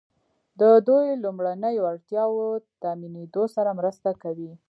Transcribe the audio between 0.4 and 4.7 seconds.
د دوی لومړنیو اړتیاوو تامینیدو سره مرسته کوي.